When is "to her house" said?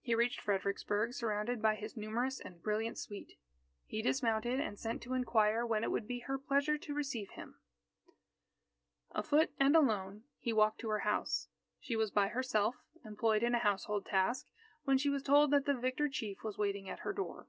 10.80-11.46